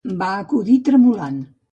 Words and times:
Va 0.21 0.29
acudir 0.37 0.77
tremolant. 0.87 1.37